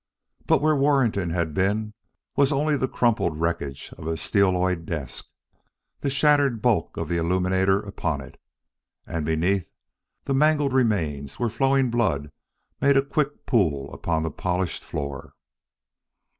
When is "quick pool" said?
13.05-13.93